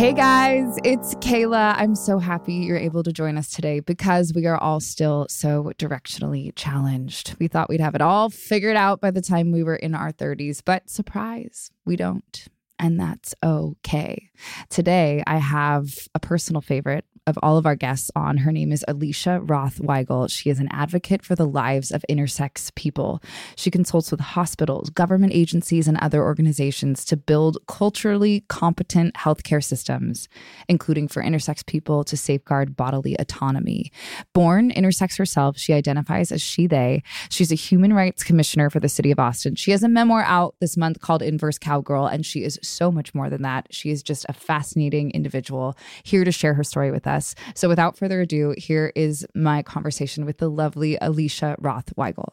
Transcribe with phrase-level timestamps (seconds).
[0.00, 1.74] Hey guys, it's Kayla.
[1.76, 5.72] I'm so happy you're able to join us today because we are all still so
[5.76, 7.36] directionally challenged.
[7.38, 10.10] We thought we'd have it all figured out by the time we were in our
[10.10, 12.48] 30s, but surprise, we don't.
[12.78, 14.30] And that's okay.
[14.70, 18.38] Today, I have a personal favorite of all of our guests on.
[18.38, 20.30] Her name is Alicia Roth Weigel.
[20.30, 23.22] She is an advocate for the lives of intersex people.
[23.56, 30.28] She consults with hospitals, government agencies, and other organizations to build culturally competent healthcare systems,
[30.68, 33.92] including for intersex people to safeguard bodily autonomy.
[34.32, 37.02] Born intersex herself, she identifies as she, they.
[37.28, 39.54] She's a human rights commissioner for the city of Austin.
[39.54, 43.14] She has a memoir out this month called Inverse Cowgirl, and she is so much
[43.14, 43.66] more than that.
[43.70, 47.09] She is just a fascinating individual here to share her story with us.
[47.54, 52.32] So without further ado, here is my conversation with the lovely Alicia Roth Weigel.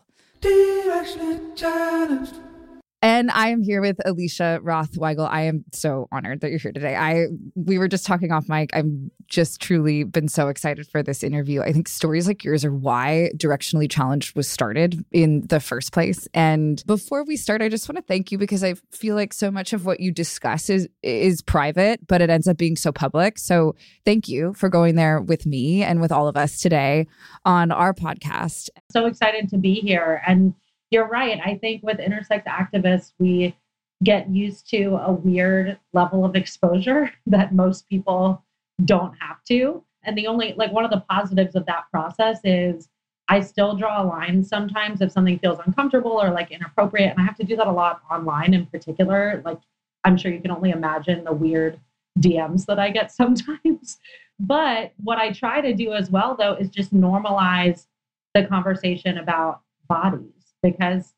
[3.01, 5.29] And I am here with Alicia Roth Weigel.
[5.29, 6.95] I am so honored that you're here today.
[6.95, 8.71] I we were just talking off mic.
[8.73, 11.61] I'm just truly been so excited for this interview.
[11.61, 16.27] I think stories like yours are why Directionally Challenged was started in the first place.
[16.33, 19.51] And before we start, I just want to thank you because I feel like so
[19.51, 23.37] much of what you discuss is is private, but it ends up being so public.
[23.37, 23.75] So
[24.05, 27.05] thank you for going there with me and with all of us today
[27.45, 28.69] on our podcast.
[28.91, 30.55] So excited to be here and
[30.91, 31.39] you're right.
[31.43, 33.55] I think with intersex activists, we
[34.03, 38.43] get used to a weird level of exposure that most people
[38.85, 39.83] don't have to.
[40.03, 42.87] And the only, like, one of the positives of that process is
[43.27, 47.11] I still draw a line sometimes if something feels uncomfortable or like inappropriate.
[47.11, 49.41] And I have to do that a lot online in particular.
[49.43, 49.59] Like,
[50.05, 51.79] I'm sure you can only imagine the weird
[52.19, 53.97] DMs that I get sometimes.
[54.39, 57.87] But what I try to do as well, though, is just normalize
[58.33, 60.36] the conversation about bodies
[60.71, 61.13] because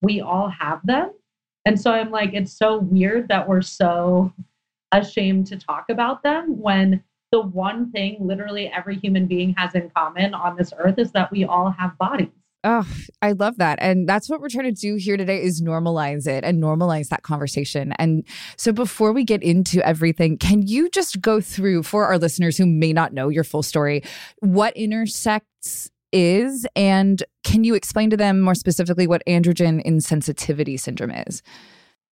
[0.00, 1.12] we all have them.
[1.64, 4.32] And so I'm like, it's so weird that we're so
[4.92, 9.90] ashamed to talk about them when the one thing literally every human being has in
[9.96, 12.28] common on this earth is that we all have bodies.
[12.64, 12.86] Oh,
[13.20, 13.78] I love that.
[13.80, 17.24] And that's what we're trying to do here today is normalize it and normalize that
[17.24, 17.92] conversation.
[17.98, 18.24] And
[18.56, 22.66] so before we get into everything, can you just go through for our listeners who
[22.66, 24.04] may not know your full story,
[24.40, 25.40] what intersex
[26.12, 31.42] is and can you explain to them more specifically what androgen insensitivity syndrome is?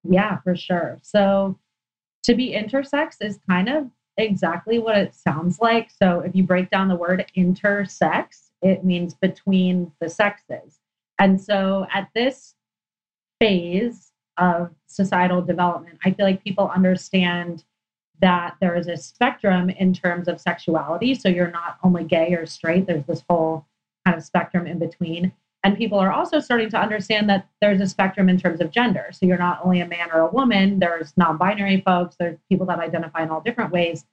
[0.02, 0.98] Yeah, for sure.
[1.02, 1.58] So
[2.24, 5.90] to be intersex is kind of exactly what it sounds like.
[5.90, 10.80] So if you break down the word intersex, it means between the sexes.
[11.18, 12.54] And so at this
[13.40, 17.64] phase of societal development, I feel like people understand
[18.20, 21.14] that there is a spectrum in terms of sexuality.
[21.14, 23.66] So you're not only gay or straight, there's this whole
[24.04, 25.32] kind of spectrum in between.
[25.62, 29.08] And people are also starting to understand that there's a spectrum in terms of gender.
[29.12, 32.66] So you're not only a man or a woman, there's non binary folks, there's people
[32.66, 34.06] that identify in all different ways.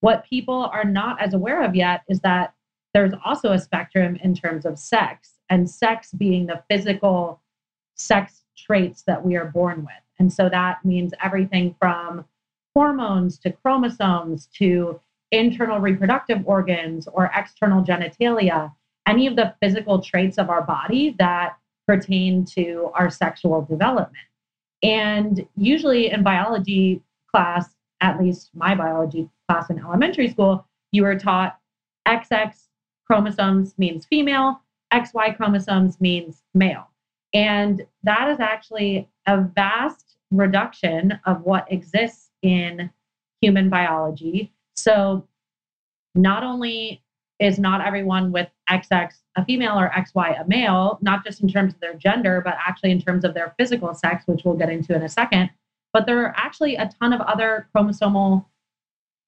[0.00, 2.54] What people are not as aware of yet is that
[2.94, 7.40] there's also a spectrum in terms of sex, and sex being the physical
[7.94, 10.02] sex traits that we are born with.
[10.18, 12.24] And so that means everything from
[12.74, 15.00] hormones to chromosomes to
[15.30, 18.72] internal reproductive organs or external genitalia,
[19.08, 21.56] any of the physical traits of our body that
[21.86, 24.24] pertain to our sexual development.
[24.82, 27.02] And usually in biology
[27.34, 27.70] class,
[28.00, 31.58] at least my biology class in elementary school, you were taught
[32.06, 32.54] XX
[33.06, 34.60] chromosomes means female,
[34.92, 36.88] XY chromosomes means male.
[37.32, 42.90] And that is actually a vast reduction of what exists in
[43.40, 44.52] human biology.
[44.76, 45.26] So,
[46.14, 47.02] not only
[47.38, 51.72] is not everyone with XX a female or XY a male, not just in terms
[51.72, 54.94] of their gender, but actually in terms of their physical sex, which we'll get into
[54.94, 55.50] in a second.
[55.92, 58.44] But there are actually a ton of other chromosomal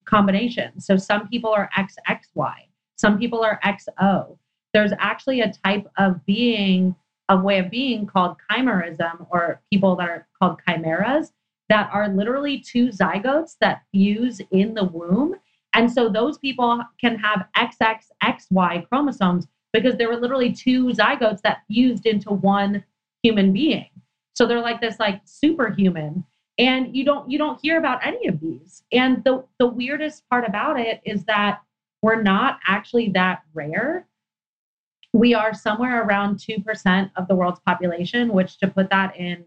[0.04, 0.84] combinations.
[0.84, 2.54] So, some people are XXY,
[2.96, 4.36] some people are XO.
[4.74, 6.94] There's actually a type of being,
[7.28, 11.32] a way of being called chimerism, or people that are called chimeras,
[11.68, 15.36] that are literally two zygotes that fuse in the womb.
[15.74, 21.62] And so those people can have XXXY chromosomes because there were literally two zygotes that
[21.68, 22.84] fused into one
[23.22, 23.88] human being.
[24.34, 26.24] So they're like this like superhuman
[26.58, 28.82] and you don't you don't hear about any of these.
[28.92, 31.62] And the the weirdest part about it is that
[32.02, 34.06] we're not actually that rare.
[35.12, 39.44] We are somewhere around 2% of the world's population, which to put that in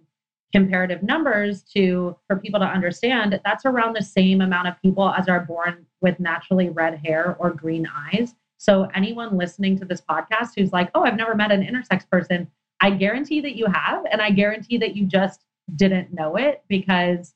[0.54, 5.28] comparative numbers to for people to understand, that's around the same amount of people as
[5.28, 8.36] are born with naturally red hair or green eyes.
[8.58, 12.50] So anyone listening to this podcast who's like, "Oh, I've never met an intersex person,"
[12.82, 15.46] I guarantee that you have and I guarantee that you just
[15.76, 17.34] didn't know it because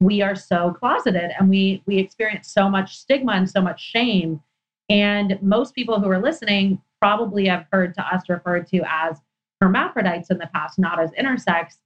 [0.00, 4.40] we are so closeted and we we experience so much stigma and so much shame
[4.88, 9.20] and most people who are listening probably have heard to us referred to as
[9.60, 11.76] hermaphrodites in the past not as intersex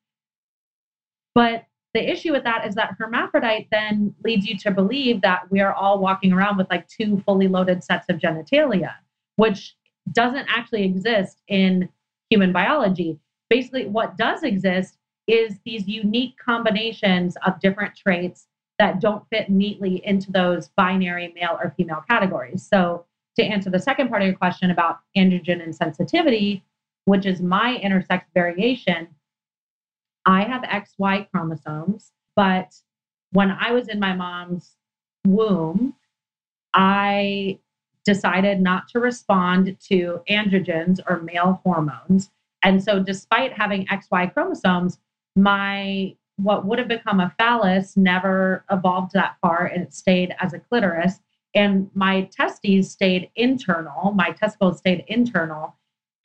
[1.37, 5.61] but the issue with that is that hermaphrodite then leads you to believe that we
[5.61, 8.95] are all walking around with like two fully loaded sets of genitalia
[9.37, 9.77] which
[10.13, 11.89] doesn't actually exist in
[12.31, 13.19] human biology
[13.49, 18.47] basically what does exist is these unique combinations of different traits
[18.79, 22.67] that don't fit neatly into those binary male or female categories.
[22.67, 23.07] So,
[23.37, 26.63] to answer the second part of your question about androgen insensitivity,
[27.05, 29.09] which is my intersex variation,
[30.27, 32.75] I have XY chromosomes, but
[33.33, 34.77] when I was in my mom's
[35.25, 35.95] womb,
[36.75, 37.59] I
[38.05, 42.31] decided not to respond to androgens or male hormones.
[42.63, 44.99] And so, despite having XY chromosomes,
[45.37, 50.53] my what would have become a phallus never evolved that far and it stayed as
[50.53, 51.21] a clitoris
[51.55, 55.75] and my testes stayed internal my testicles stayed internal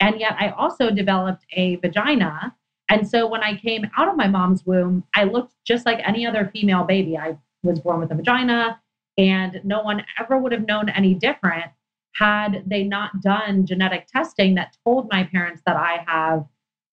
[0.00, 2.54] and yet i also developed a vagina
[2.92, 6.26] and so when i came out of my mom's womb i looked just like any
[6.26, 8.80] other female baby i was born with a vagina
[9.18, 11.70] and no one ever would have known any different
[12.14, 16.44] had they not done genetic testing that told my parents that i have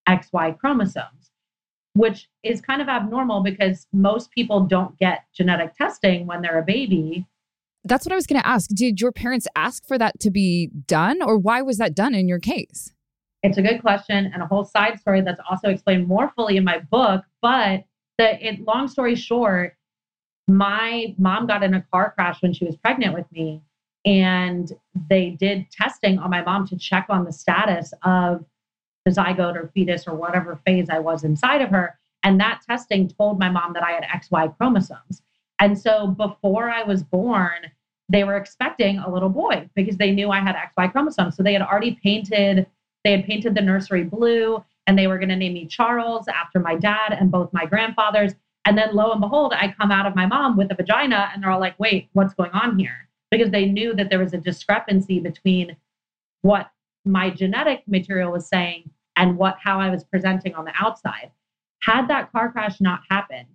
[0.08, 1.20] xy chromosomes
[2.00, 6.64] which is kind of abnormal because most people don't get genetic testing when they're a
[6.64, 7.26] baby.
[7.84, 8.70] That's what I was going to ask.
[8.74, 12.28] Did your parents ask for that to be done, or why was that done in
[12.28, 12.94] your case?
[13.44, 16.64] It's a good question and a whole side story that's also explained more fully in
[16.64, 17.24] my book.
[17.42, 17.86] But
[18.18, 19.76] the it, long story short,
[20.48, 23.62] my mom got in a car crash when she was pregnant with me,
[24.06, 24.72] and
[25.10, 28.44] they did testing on my mom to check on the status of
[29.06, 31.98] the zygote or fetus or whatever phase I was inside of her.
[32.24, 35.22] And that testing told my mom that I had XY chromosomes.
[35.60, 37.72] And so before I was born,
[38.10, 41.38] they were expecting a little boy because they knew I had XY chromosomes.
[41.38, 42.66] So they had already painted
[43.04, 46.60] They had painted the nursery blue and they were going to name me Charles after
[46.60, 48.34] my dad and both my grandfathers.
[48.66, 51.42] And then lo and behold, I come out of my mom with a vagina and
[51.42, 53.08] they're all like, wait, what's going on here?
[53.32, 55.78] Because they knew that there was a discrepancy between
[56.42, 56.72] what
[57.06, 61.32] my genetic material was saying and what how I was presenting on the outside.
[61.82, 63.48] Had that car crash not happened,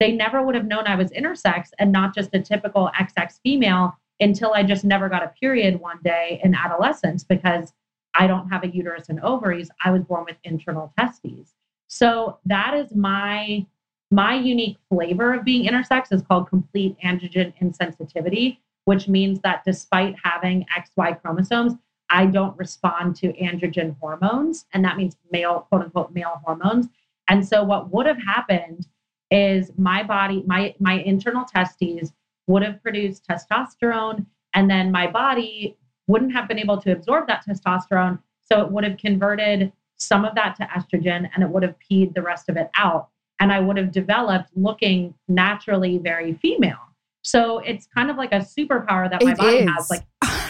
[0.00, 3.96] they never would have known I was intersex and not just a typical XX female
[4.18, 7.72] until I just never got a period one day in adolescence because
[8.14, 9.70] I don't have a uterus and ovaries.
[9.84, 11.54] I was born with internal testes.
[11.88, 13.66] So that is my
[14.12, 20.16] my unique flavor of being intersex is called complete androgen insensitivity, which means that despite
[20.22, 21.74] having XY chromosomes,
[22.10, 24.66] I don't respond to androgen hormones.
[24.72, 26.88] And that means male, quote unquote, male hormones.
[27.28, 28.88] And so what would have happened
[29.30, 32.12] is my body, my my internal testes
[32.48, 35.78] would have produced testosterone, and then my body
[36.10, 38.18] wouldn't have been able to absorb that testosterone.
[38.50, 42.14] So it would have converted some of that to estrogen and it would have peed
[42.14, 43.08] the rest of it out.
[43.38, 46.78] And I would have developed looking naturally very female.
[47.22, 49.70] So it's kind of like a superpower that my It body is.
[49.70, 49.90] has.
[49.90, 50.04] Like,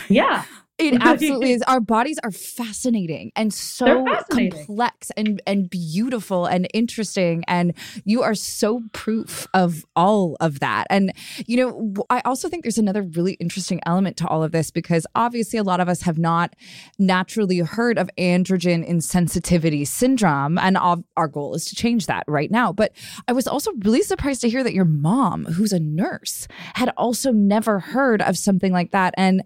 [0.09, 0.45] yeah.
[0.81, 1.63] It absolutely is.
[1.63, 4.51] Our bodies are fascinating and so fascinating.
[4.67, 7.45] complex and and beautiful and interesting.
[7.47, 10.87] And you are so proof of all of that.
[10.91, 11.13] And
[11.47, 15.07] you know, I also think there's another really interesting element to all of this because
[15.15, 16.55] obviously a lot of us have not
[16.99, 22.51] naturally heard of androgen insensitivity syndrome, and our, our goal is to change that right
[22.51, 22.73] now.
[22.73, 22.93] But
[23.29, 27.33] I was also really surprised to hear that your mom, who's a nurse, had also
[27.33, 29.15] never heard of something like that.
[29.17, 29.43] And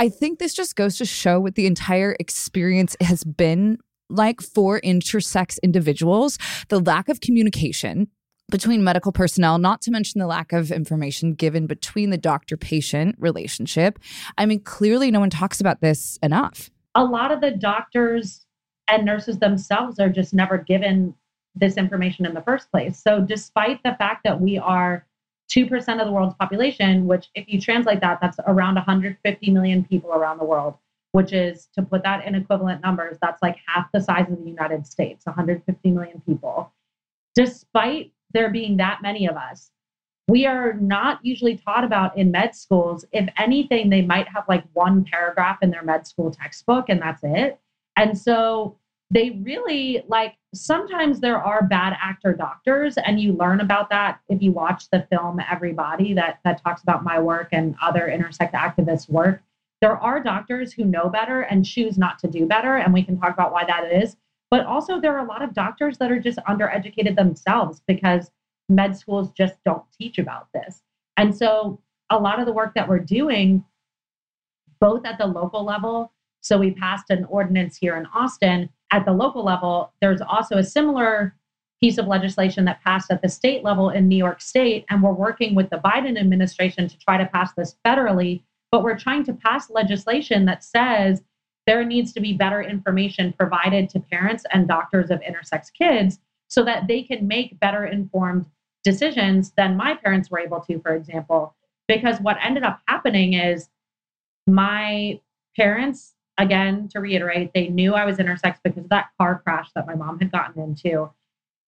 [0.00, 3.76] I think this just goes to show what the entire experience has been
[4.08, 6.38] like for intersex individuals
[6.70, 8.08] the lack of communication
[8.50, 13.14] between medical personnel, not to mention the lack of information given between the doctor patient
[13.18, 13.98] relationship.
[14.38, 16.70] I mean, clearly, no one talks about this enough.
[16.94, 18.46] a lot of the doctors
[18.88, 21.14] and nurses themselves are just never given
[21.54, 22.98] this information in the first place.
[23.02, 25.06] So, despite the fact that we are
[25.54, 30.12] 2% of the world's population, which, if you translate that, that's around 150 million people
[30.12, 30.74] around the world,
[31.12, 34.48] which is to put that in equivalent numbers, that's like half the size of the
[34.48, 36.72] United States, 150 million people.
[37.34, 39.70] Despite there being that many of us,
[40.28, 43.04] we are not usually taught about in med schools.
[43.10, 47.22] If anything, they might have like one paragraph in their med school textbook and that's
[47.24, 47.58] it.
[47.96, 48.76] And so
[49.10, 54.42] they really like sometimes there are bad actor doctors and you learn about that if
[54.42, 59.08] you watch the film Everybody that that talks about my work and other intersex activists
[59.08, 59.42] work.
[59.80, 63.18] There are doctors who know better and choose not to do better and we can
[63.18, 64.16] talk about why that is.
[64.50, 68.30] But also there are a lot of doctors that are just undereducated themselves because
[68.68, 70.82] med schools just don't teach about this.
[71.16, 71.80] And so
[72.10, 73.64] a lot of the work that we're doing,
[74.80, 78.70] both at the local level, so we passed an ordinance here in Austin.
[78.90, 81.34] At the local level, there's also a similar
[81.80, 84.84] piece of legislation that passed at the state level in New York State.
[84.90, 88.42] And we're working with the Biden administration to try to pass this federally.
[88.70, 91.22] But we're trying to pass legislation that says
[91.66, 96.18] there needs to be better information provided to parents and doctors of intersex kids
[96.48, 98.46] so that they can make better informed
[98.84, 101.54] decisions than my parents were able to, for example.
[101.86, 103.68] Because what ended up happening is
[104.46, 105.20] my
[105.56, 109.86] parents, again, to reiterate, they knew I was intersex because of that car crash that
[109.86, 111.10] my mom had gotten into.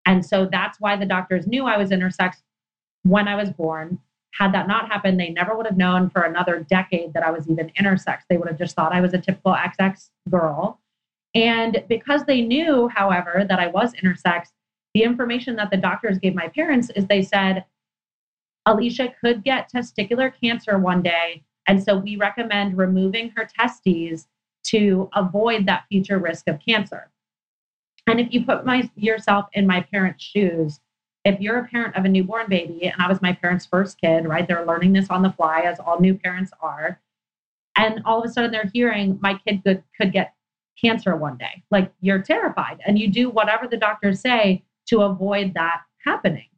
[0.07, 2.37] And so that's why the doctors knew I was intersex
[3.03, 3.99] when I was born.
[4.33, 7.49] Had that not happened, they never would have known for another decade that I was
[7.49, 8.21] even intersex.
[8.29, 10.81] They would have just thought I was a typical XX girl.
[11.35, 14.47] And because they knew, however, that I was intersex,
[14.95, 17.65] the information that the doctors gave my parents is they said,
[18.65, 21.43] Alicia could get testicular cancer one day.
[21.67, 24.27] And so we recommend removing her testes
[24.65, 27.11] to avoid that future risk of cancer.
[28.07, 30.81] And if you put my, yourself in my parents' shoes,
[31.25, 34.27] if you're a parent of a newborn baby, and I was my parents' first kid,
[34.27, 34.47] right?
[34.47, 37.01] They're learning this on the fly, as all new parents are.
[37.77, 40.35] And all of a sudden they're hearing my kid could, could get
[40.83, 41.63] cancer one day.
[41.71, 46.49] Like you're terrified and you do whatever the doctors say to avoid that happening.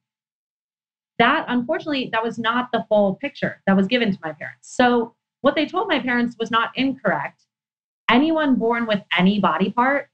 [1.19, 4.75] That unfortunately, that was not the full picture that was given to my parents.
[4.75, 7.44] So what they told my parents was not incorrect.
[8.11, 10.11] Anyone born with any body part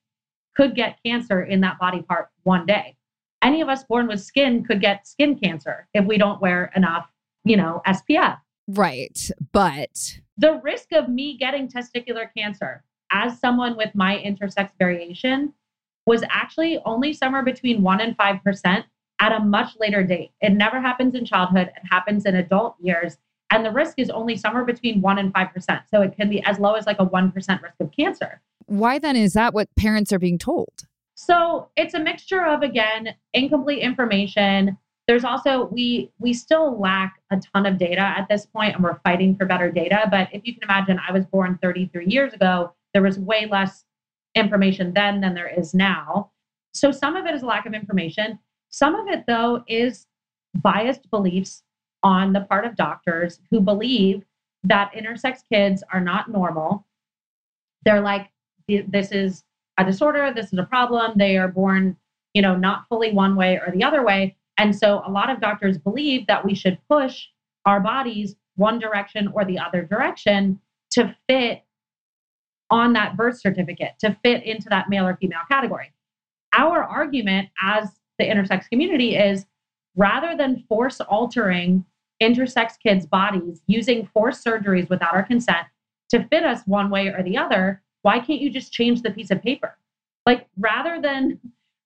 [0.56, 2.96] could get cancer in that body part one day.
[3.42, 7.08] Any of us born with skin could get skin cancer if we don't wear enough,
[7.44, 8.38] you know, SPF.
[8.68, 9.30] Right.
[9.52, 15.52] But The risk of me getting testicular cancer as someone with my intersex variation
[16.06, 18.84] was actually only somewhere between 1 and 5%
[19.20, 20.32] at a much later date.
[20.40, 23.18] It never happens in childhood, it happens in adult years.
[23.50, 25.82] And the risk is only somewhere between 1 and 5%.
[25.92, 28.40] So it can be as low as like a 1% risk of cancer.
[28.66, 30.68] why then is that what parents are being told?
[31.16, 34.78] So it's a mixture of again incomplete information.
[35.06, 39.00] There's also we we still lack a ton of data at this point, and we're
[39.00, 40.06] fighting for better data.
[40.10, 42.72] But if you can imagine, I was born 33 years ago.
[42.94, 43.84] There was way less
[44.34, 46.30] information then than there is now.
[46.72, 48.38] So some of it is a lack of information.
[48.70, 50.06] Some of it, though, is
[50.54, 51.64] biased beliefs
[52.02, 54.24] on the part of doctors who believe
[54.64, 56.86] that intersex kids are not normal.
[57.84, 58.30] They're like,
[58.68, 59.44] this is
[59.78, 61.12] a disorder, this is a problem.
[61.16, 61.96] They are born,
[62.34, 64.36] you know, not fully one way or the other way.
[64.58, 67.26] And so a lot of doctors believe that we should push
[67.64, 71.62] our bodies one direction or the other direction to fit
[72.70, 75.92] on that birth certificate, to fit into that male or female category.
[76.52, 77.88] Our argument as
[78.18, 79.46] the intersex community is
[79.96, 81.84] rather than force altering
[82.20, 85.66] intersex kids' bodies using forced surgeries without our consent
[86.10, 89.30] to fit us one way or the other, why can't you just change the piece
[89.30, 89.76] of paper?
[90.26, 91.38] Like rather than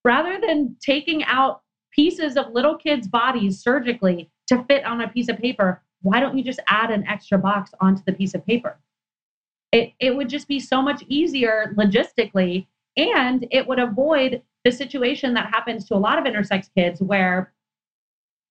[0.04, 5.28] rather than taking out pieces of little kids' bodies surgically to fit on a piece
[5.28, 8.78] of paper, why don't you just add an extra box onto the piece of paper?
[9.72, 15.34] It, it would just be so much easier logistically, and it would avoid the situation
[15.34, 17.53] that happens to a lot of intersex kids where,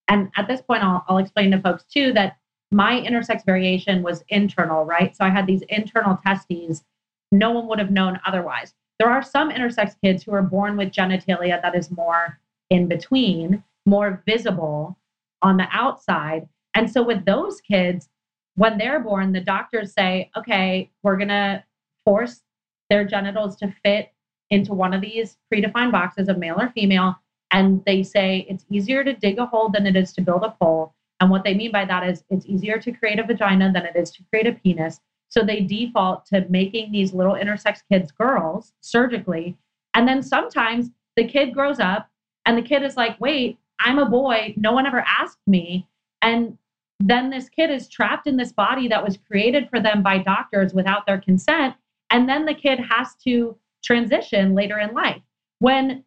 [0.08, 2.38] and at this point, I'll, I'll explain to folks too that
[2.72, 5.16] my intersex variation was internal, right?
[5.16, 6.84] So I had these internal testes.
[7.32, 8.74] No one would have known otherwise.
[9.00, 13.64] There are some intersex kids who are born with genitalia that is more in between,
[13.86, 14.98] more visible
[15.42, 16.48] on the outside.
[16.76, 18.10] And so with those kids,
[18.56, 21.64] when they're born, the doctors say, okay, we're going to
[22.06, 22.42] force
[22.90, 24.12] their genitals to fit
[24.50, 27.16] into one of these predefined boxes of male or female.
[27.54, 30.56] And they say it's easier to dig a hole than it is to build a
[30.60, 30.94] pole.
[31.20, 33.96] And what they mean by that is it's easier to create a vagina than it
[33.96, 35.00] is to create a penis.
[35.30, 39.56] So they default to making these little intersex kids girls surgically.
[39.94, 42.10] And then sometimes the kid grows up
[42.46, 44.54] and the kid is like, wait, I'm a boy.
[44.58, 45.88] No one ever asked me.
[46.22, 46.58] And
[47.00, 50.74] then this kid is trapped in this body that was created for them by doctors
[50.74, 51.76] without their consent.
[52.10, 55.22] And then the kid has to transition later in life
[55.60, 56.04] when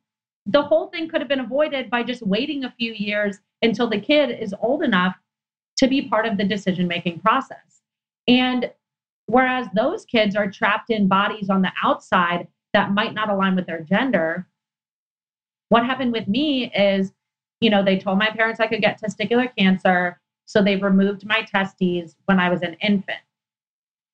[0.46, 4.00] the whole thing could have been avoided by just waiting a few years until the
[4.00, 5.16] kid is old enough
[5.78, 7.82] to be part of the decision making process.
[8.28, 8.70] And
[9.26, 13.66] whereas those kids are trapped in bodies on the outside that might not align with
[13.66, 14.46] their gender,
[15.68, 17.12] what happened with me is,
[17.60, 20.20] you know, they told my parents I could get testicular cancer.
[20.44, 23.18] So they removed my testes when I was an infant.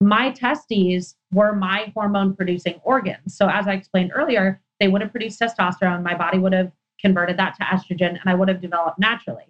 [0.01, 3.37] My testes were my hormone producing organs.
[3.37, 6.03] So, as I explained earlier, they would have produced testosterone.
[6.03, 9.47] My body would have converted that to estrogen and I would have developed naturally.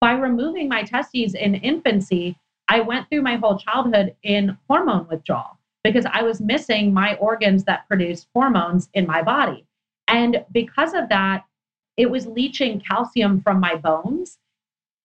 [0.00, 2.36] By removing my testes in infancy,
[2.68, 7.62] I went through my whole childhood in hormone withdrawal because I was missing my organs
[7.64, 9.64] that produce hormones in my body.
[10.08, 11.44] And because of that,
[11.96, 14.38] it was leaching calcium from my bones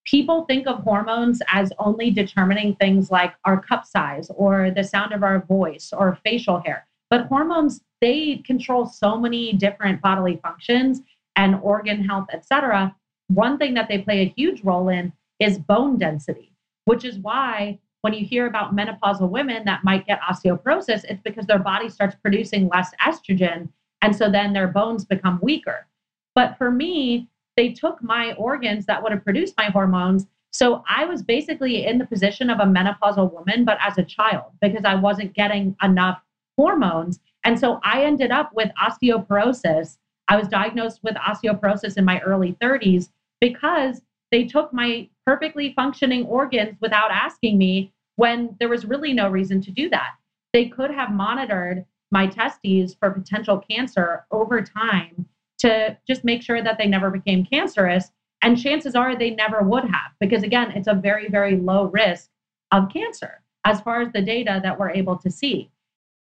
[0.04, 5.12] people think of hormones as only determining things like our cup size or the sound
[5.12, 6.86] of our voice or facial hair.
[7.10, 11.02] But hormones, they control so many different bodily functions
[11.36, 12.94] and organ health, etc.
[13.28, 16.52] One thing that they play a huge role in is bone density,
[16.84, 21.46] which is why when you hear about menopausal women that might get osteoporosis, it's because
[21.46, 23.68] their body starts producing less estrogen.
[24.02, 25.86] And so then their bones become weaker.
[26.34, 30.26] But for me, they took my organs that would have produced my hormones.
[30.52, 34.52] So I was basically in the position of a menopausal woman, but as a child
[34.62, 36.22] because I wasn't getting enough
[36.60, 37.20] hormones.
[37.42, 39.96] And so I ended up with osteoporosis.
[40.28, 43.08] I was diagnosed with osteoporosis in my early 30s
[43.40, 49.30] because they took my perfectly functioning organs without asking me when there was really no
[49.30, 50.10] reason to do that.
[50.52, 55.24] They could have monitored my testes for potential cancer over time
[55.60, 58.10] to just make sure that they never became cancerous.
[58.42, 62.28] And chances are they never would have, because again, it's a very, very low risk
[62.70, 65.70] of cancer as far as the data that we're able to see.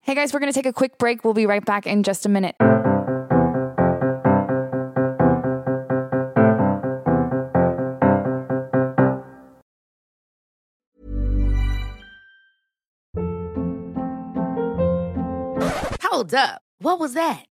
[0.03, 1.23] Hey guys, we're going to take a quick break.
[1.23, 2.55] We'll be right back in just a minute.
[16.01, 16.63] Hold up.
[16.79, 17.45] What was that?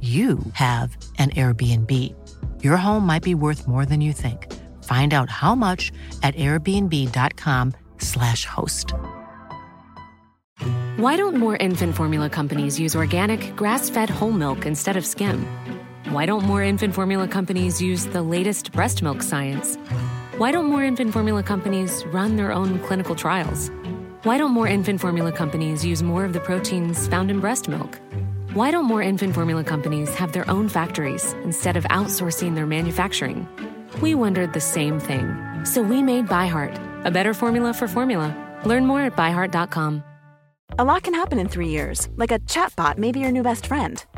[0.00, 1.90] you have an Airbnb.
[2.62, 4.52] Your home might be worth more than you think.
[4.84, 5.90] Find out how much
[6.22, 8.92] at airbnb.com/slash host.
[10.96, 15.46] Why don't more infant formula companies use organic, grass fed whole milk instead of skim?
[16.10, 19.76] Why don't more infant formula companies use the latest breast milk science?
[20.38, 23.70] Why don't more infant formula companies run their own clinical trials?
[24.22, 27.98] Why don't more infant formula companies use more of the proteins found in breast milk?
[28.56, 33.46] Why don't more infant formula companies have their own factories instead of outsourcing their manufacturing?
[34.00, 35.36] We wondered the same thing.
[35.64, 38.34] So we made ByHeart, a better formula for formula.
[38.64, 40.02] Learn more at byheart.com.
[40.78, 43.66] A lot can happen in three years, like a chatbot may be your new best
[43.66, 44.02] friend.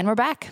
[0.00, 0.48] And we're back.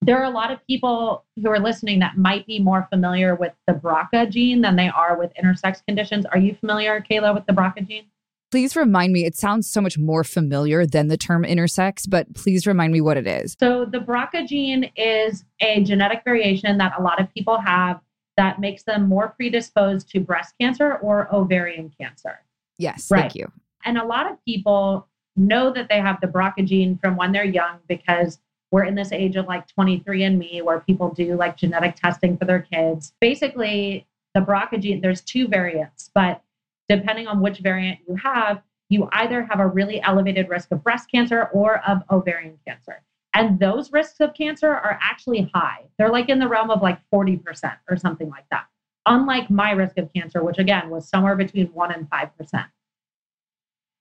[0.00, 3.52] There are a lot of people who are listening that might be more familiar with
[3.66, 6.24] the BRCA gene than they are with intersex conditions.
[6.24, 8.06] Are you familiar, Kayla, with the BRCA gene?
[8.50, 12.66] Please remind me, it sounds so much more familiar than the term intersex, but please
[12.66, 13.54] remind me what it is.
[13.60, 18.00] So, the BRCA gene is a genetic variation that a lot of people have
[18.38, 22.40] that makes them more predisposed to breast cancer or ovarian cancer.
[22.78, 23.20] Yes, Right.
[23.20, 23.52] thank you.
[23.84, 27.44] And a lot of people know that they have the BRCA gene from when they're
[27.44, 28.38] young because
[28.72, 32.60] we're in this age of like 23andMe where people do like genetic testing for their
[32.60, 33.12] kids.
[33.20, 36.42] Basically, the BRCA gene, there's two variants, but
[36.88, 41.10] depending on which variant you have, you either have a really elevated risk of breast
[41.10, 43.02] cancer or of ovarian cancer.
[43.34, 45.84] And those risks of cancer are actually high.
[45.98, 47.42] They're like in the realm of like 40%
[47.90, 48.66] or something like that.
[49.06, 52.64] Unlike my risk of cancer, which again was somewhere between 1 and 5%.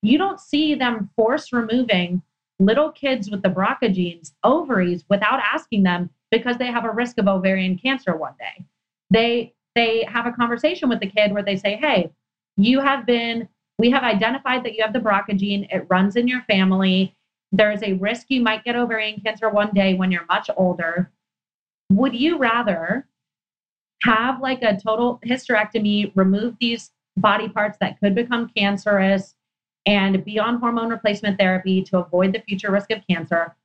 [0.02, 2.22] You don't see them force removing
[2.62, 7.18] little kids with the BRCA genes ovaries without asking them because they have a risk
[7.18, 8.66] of ovarian cancer one day.
[9.10, 12.12] They they have a conversation with the kid where they say, "Hey,
[12.58, 13.48] you have been
[13.80, 15.68] we have identified that you have the BRCA gene.
[15.72, 17.16] It runs in your family.
[17.52, 21.12] There's a risk you might get ovarian cancer one day when you're much older.
[21.90, 23.08] Would you rather
[24.04, 29.36] have like a total hysterectomy, remove these body parts that could become cancerous
[29.86, 33.56] and be on hormone replacement therapy to avoid the future risk of cancer?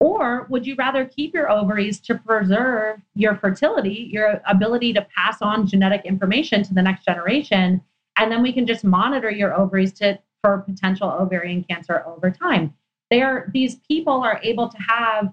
[0.00, 5.42] Or would you rather keep your ovaries to preserve your fertility, your ability to pass
[5.42, 7.82] on genetic information to the next generation?
[8.16, 12.74] And then we can just monitor your ovaries to, for potential ovarian cancer over time.
[13.10, 15.32] They are, these people are able to have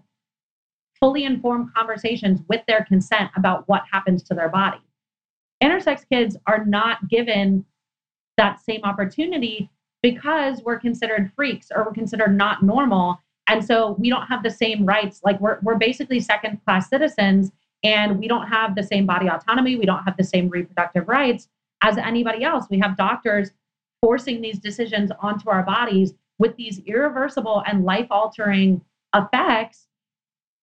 [0.99, 4.79] fully informed conversations with their consent about what happens to their body.
[5.61, 7.65] Intersex kids are not given
[8.37, 9.69] that same opportunity
[10.05, 13.19] because we're considered freaks or we're considered not normal.
[13.47, 15.21] And so we don't have the same rights.
[15.23, 17.51] Like we're, we're basically second class citizens
[17.83, 19.77] and we don't have the same body autonomy.
[19.77, 21.47] We don't have the same reproductive rights
[21.81, 22.67] as anybody else.
[22.69, 23.49] We have doctors
[23.99, 28.81] forcing these decisions onto our bodies with these irreversible and life altering
[29.15, 29.87] effects.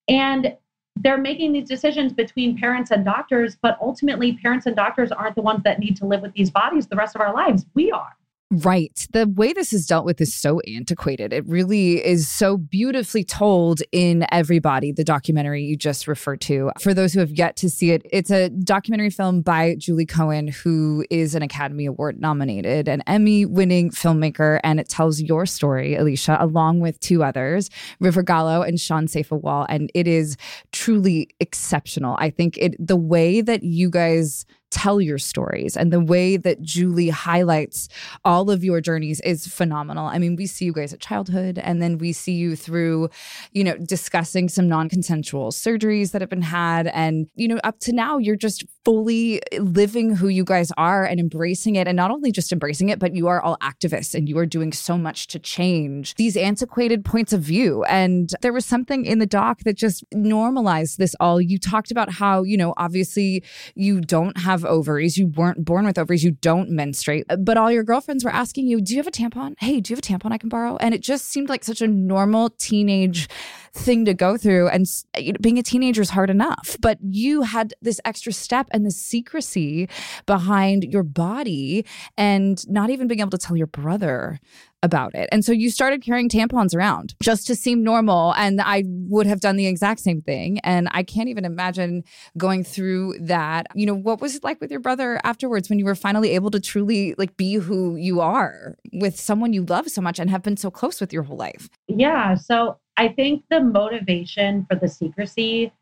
[0.07, 0.57] And
[0.95, 5.43] they're making these decisions between parents and doctors, but ultimately, parents and doctors aren't the
[5.43, 7.67] ones that need to live with these bodies the rest of our lives.
[7.75, 8.17] We are.
[8.53, 9.09] Right.
[9.15, 11.33] The way this is dealt with is so antiquated.
[11.33, 16.71] It really is so beautifully told in Everybody, the documentary you just referred to.
[16.79, 20.49] For those who have yet to see it, it's a documentary film by Julie Cohen,
[20.49, 24.61] who is an Academy Award nominated and Emmy winning filmmaker.
[24.63, 29.67] And it tells your story, Alicia, along with two others, River Gallo and Sean Saifa
[29.71, 30.37] And it is
[30.73, 32.17] truly exceptional.
[32.19, 35.77] I think it the way that you guys tell your stories.
[35.77, 37.89] And the way that Julie highlights
[38.25, 40.07] all of your journeys is phenomenal.
[40.07, 43.11] I mean, we see you guys at childhood, and then we see you through,
[43.53, 46.89] you know, discussing some non consensual surgeries that have been had.
[46.89, 51.21] And, you know, up to now, you're just fully living who you guys are and
[51.21, 51.87] embracing it.
[51.87, 54.73] And not only just embracing it, but you are all activists and you are doing
[54.73, 57.85] so much to change these antiquated points of view.
[57.85, 61.41] And there was something in the doc that just normalized this all.
[61.41, 65.99] You talked about how, you know, obviously you don't have ovaries, you weren't born with
[65.99, 69.11] ovaries, you don't menstruate, but all your girlfriends were asking you, Do you have a
[69.11, 69.55] tampon?
[69.59, 70.77] Hey, do you have a tampon I can borrow?
[70.77, 73.29] And it just seemed like such a normal teenage
[73.75, 74.69] thing to go through.
[74.69, 78.69] And you know, being a teenager is hard enough, but you had this extra step
[78.71, 79.89] and the secrecy
[80.27, 84.41] behind your body and not even being able to tell your brother
[84.83, 85.29] about it.
[85.31, 88.35] And so you started carrying tampons around just to seem normal.
[88.35, 90.59] And I would have done the exact same thing.
[90.61, 92.03] And I can't even imagine
[92.37, 93.69] going through that.
[93.75, 96.51] You know, what was it like with your brother afterwards when you were finally able
[96.51, 100.43] to truly like be who you are with someone you love so much and have
[100.43, 101.69] been so close with your whole life?
[101.87, 102.35] Yeah.
[102.35, 105.73] So I think the motivation for the secrecy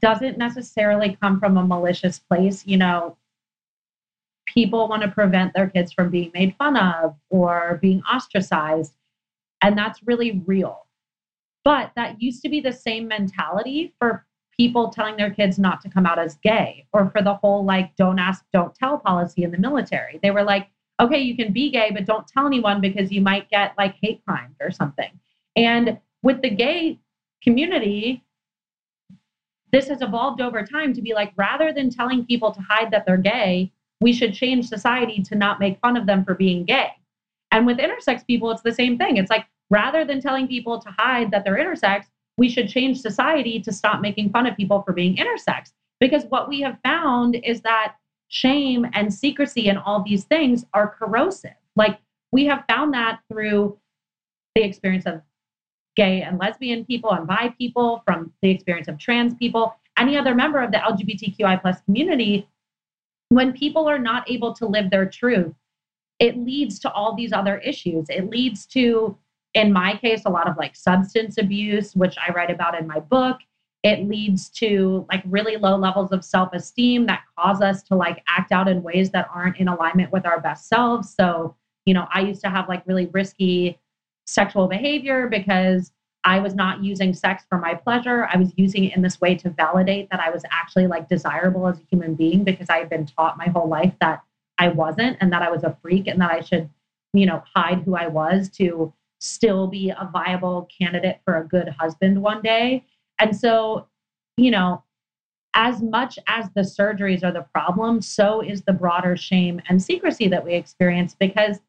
[0.00, 2.66] doesn't necessarily come from a malicious place.
[2.66, 3.16] You know,
[4.46, 8.94] people want to prevent their kids from being made fun of or being ostracized.
[9.62, 10.86] And that's really real.
[11.64, 15.88] But that used to be the same mentality for people telling their kids not to
[15.88, 19.50] come out as gay or for the whole like don't ask, don't tell policy in
[19.50, 20.20] the military.
[20.22, 20.68] They were like,
[21.00, 24.22] okay, you can be gay, but don't tell anyone because you might get like hate
[24.26, 25.10] crimes or something.
[25.56, 26.98] And with the gay
[27.42, 28.24] community,
[29.72, 33.04] this has evolved over time to be like rather than telling people to hide that
[33.06, 36.90] they're gay, we should change society to not make fun of them for being gay.
[37.50, 39.16] And with intersex people, it's the same thing.
[39.16, 42.04] It's like rather than telling people to hide that they're intersex,
[42.36, 45.72] we should change society to stop making fun of people for being intersex.
[46.00, 47.94] Because what we have found is that
[48.28, 51.54] shame and secrecy and all these things are corrosive.
[51.76, 51.98] Like
[52.32, 53.78] we have found that through
[54.54, 55.22] the experience of
[55.96, 60.34] gay and lesbian people and bi people, from the experience of trans people, any other
[60.34, 62.48] member of the LGBTQI plus community,
[63.28, 65.54] when people are not able to live their truth,
[66.18, 68.06] it leads to all these other issues.
[68.08, 69.16] It leads to,
[69.54, 73.00] in my case, a lot of like substance abuse, which I write about in my
[73.00, 73.38] book.
[73.82, 78.22] It leads to like really low levels of self esteem that cause us to like
[78.28, 81.14] act out in ways that aren't in alignment with our best selves.
[81.14, 81.54] So,
[81.84, 83.78] you know, I used to have like really risky
[84.26, 85.92] sexual behavior because
[86.24, 88.26] I was not using sex for my pleasure.
[88.32, 91.68] I was using it in this way to validate that I was actually like desirable
[91.68, 94.22] as a human being because I had been taught my whole life that
[94.58, 96.70] I wasn't and that I was a freak and that I should,
[97.12, 101.68] you know, hide who I was to still be a viable candidate for a good
[101.78, 102.84] husband one day.
[103.18, 103.86] And so,
[104.36, 104.82] you know,
[105.54, 110.28] as much as the surgeries are the problem, so is the broader shame and secrecy
[110.28, 111.60] that we experience because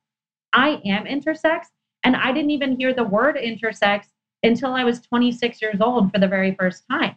[0.53, 1.65] I am intersex
[2.05, 4.05] and I didn't even hear the word intersex
[4.43, 7.15] until I was 26 years old for the very first time.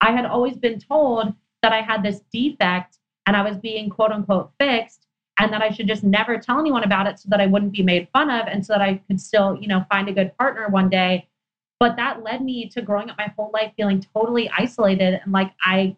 [0.00, 4.10] I had always been told that I had this defect and I was being quote
[4.10, 5.06] unquote fixed
[5.38, 7.82] and that I should just never tell anyone about it so that I wouldn't be
[7.82, 10.68] made fun of and so that I could still, you know, find a good partner
[10.68, 11.28] one day.
[11.78, 15.52] But that led me to growing up my whole life feeling totally isolated and like
[15.62, 15.96] I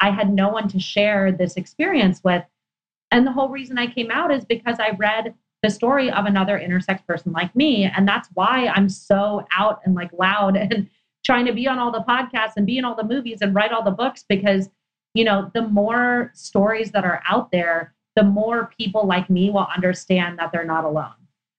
[0.00, 2.42] I had no one to share this experience with.
[3.10, 6.58] And the whole reason I came out is because I read the story of another
[6.58, 7.84] intersex person like me.
[7.84, 10.88] And that's why I'm so out and like loud and
[11.24, 13.72] trying to be on all the podcasts and be in all the movies and write
[13.72, 14.68] all the books because,
[15.14, 19.68] you know, the more stories that are out there, the more people like me will
[19.74, 21.14] understand that they're not alone.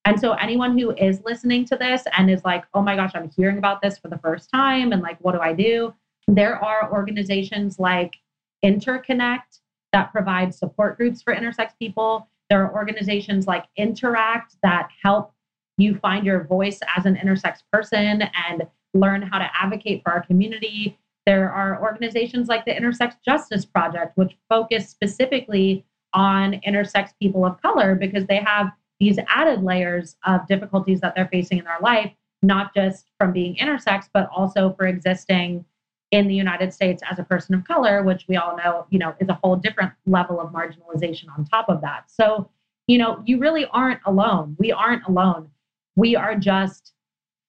[0.06, 3.30] And so, anyone who is listening to this and is like, oh my gosh, I'm
[3.30, 5.94] hearing about this for the first time, and like, what do I do?
[6.28, 8.18] There are organizations like
[8.64, 9.60] Interconnect
[9.92, 12.28] that provide support groups for intersex people.
[12.50, 15.34] There are organizations like Interact that help
[15.78, 20.24] you find your voice as an intersex person and learn how to advocate for our
[20.26, 20.98] community.
[21.26, 27.60] There are organizations like the Intersex Justice Project, which focus specifically on intersex people of
[27.62, 32.12] color because they have these added layers of difficulties that they're facing in their life,
[32.42, 35.66] not just from being intersex, but also for existing
[36.14, 39.14] in the United States as a person of color, which we all know, you know,
[39.20, 42.10] is a whole different level of marginalization on top of that.
[42.10, 42.50] So
[42.88, 44.56] you know, you really aren't alone.
[44.60, 45.50] We aren't alone.
[45.96, 46.94] We are just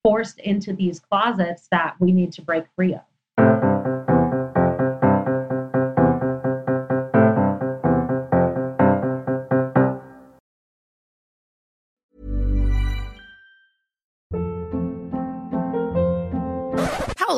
[0.03, 3.00] forced into these closets that we need to break free of.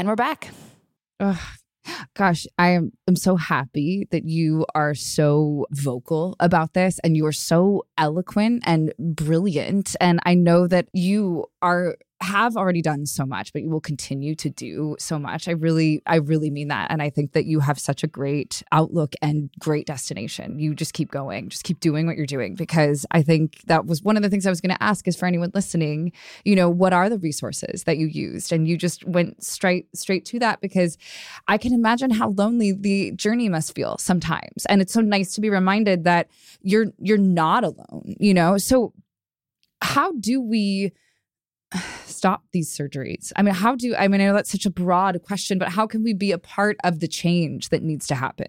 [0.00, 0.48] And we're back.
[1.20, 1.36] Ugh.
[2.14, 7.26] Gosh, I am I'm so happy that you are so vocal about this and you
[7.26, 9.94] are so eloquent and brilliant.
[10.00, 14.34] And I know that you are have already done so much, but you will continue
[14.34, 15.48] to do so much.
[15.48, 16.90] I really, I really mean that.
[16.90, 20.58] And I think that you have such a great outlook and great destination.
[20.58, 24.02] You just keep going, just keep doing what you're doing because I think that was
[24.02, 26.12] one of the things I was going to ask is for anyone listening,
[26.44, 28.52] you know, what are the resources that you used?
[28.52, 30.98] And you just went straight, straight to that because
[31.48, 34.66] I can imagine how lonely the journey must feel sometimes.
[34.68, 36.28] And it's so nice to be reminded that
[36.60, 38.58] you're, you're not alone, you know?
[38.58, 38.92] So
[39.80, 40.92] how do we,
[42.04, 43.32] stop these surgeries?
[43.36, 45.86] I mean, how do I mean, I know that's such a broad question, but how
[45.86, 48.48] can we be a part of the change that needs to happen?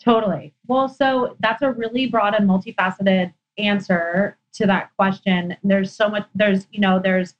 [0.00, 0.54] Totally.
[0.66, 5.56] Well, so that's a really broad and multifaceted answer to that question.
[5.64, 7.34] There's so much, there's, you know, there's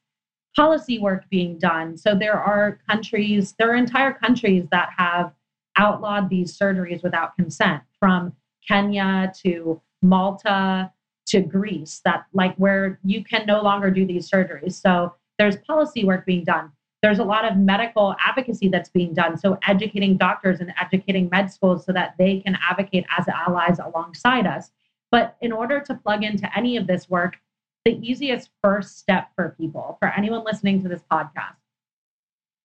[0.56, 1.96] policy work being done.
[1.98, 5.32] So there are countries, there are entire countries that have
[5.76, 8.32] outlawed these surgeries without consent, from
[8.66, 10.90] Kenya to Malta
[11.34, 14.80] to Greece that like where you can no longer do these surgeries.
[14.80, 16.70] So there's policy work being done.
[17.02, 19.36] There's a lot of medical advocacy that's being done.
[19.36, 24.46] So educating doctors and educating med schools so that they can advocate as allies alongside
[24.46, 24.70] us.
[25.10, 27.36] But in order to plug into any of this work,
[27.84, 31.56] the easiest first step for people, for anyone listening to this podcast,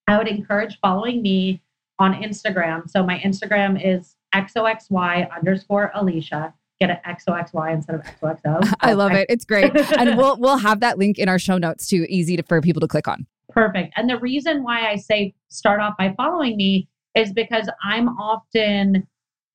[0.08, 1.62] I would encourage following me
[1.97, 2.88] on Instagram.
[2.88, 8.74] So my Instagram is XOXY underscore Alicia get an XOXY instead of XOXO.
[8.82, 9.28] I love it.
[9.30, 9.76] It's great.
[9.98, 12.80] and we'll we'll have that link in our show notes too, easy to, for people
[12.82, 13.26] to click on.
[13.50, 13.94] Perfect.
[13.98, 19.08] And the reason why I say start off by following me is because I'm often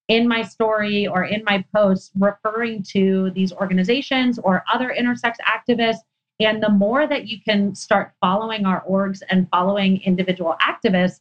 [0.09, 6.01] in my story or in my posts referring to these organizations or other intersex activists.
[6.41, 11.21] And the more that you can start following our orgs and following individual activists,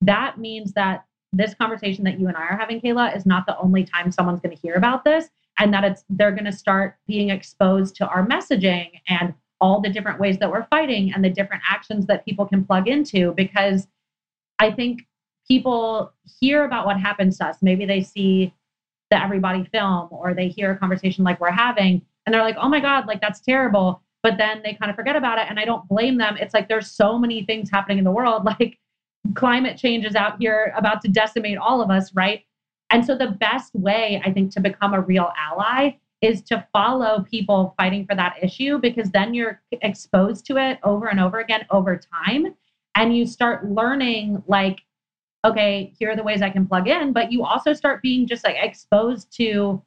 [0.00, 3.58] that means that this conversation that you and I are having, Kayla, is not the
[3.58, 6.96] only time someone's going to hear about this and that it's they're going to start
[7.06, 11.30] being exposed to our messaging and all the different ways that we're fighting and the
[11.30, 13.86] different actions that people can plug into because
[14.58, 15.06] i think
[15.46, 17.58] people hear about what happens to us.
[17.62, 18.52] Maybe they see
[19.10, 22.68] the everybody film or they hear a conversation like we're having and they're like oh
[22.68, 24.00] my god like that's terrible.
[24.22, 26.36] But then they kind of forget about it and i don't blame them.
[26.38, 28.44] It's like there's so many things happening in the world.
[28.60, 28.78] Like
[29.34, 32.44] climate change is out here about to decimate all of us right
[32.94, 37.24] and so the best way, I think, to become a real ally is to follow
[37.28, 41.66] people fighting for that issue because then you're exposed to it over and over again
[41.72, 42.54] over time.
[42.94, 44.82] And you start learning, like,
[45.44, 47.12] okay, here are the ways I can plug in.
[47.12, 49.82] But you also start being just like exposed to